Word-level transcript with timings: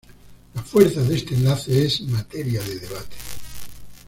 La 0.55 0.63
fuerza 0.63 0.99
de 1.03 1.15
este 1.15 1.35
enlace 1.35 1.85
es 1.85 2.01
materia 2.01 2.59
de 2.63 2.79
debate. 2.79 3.17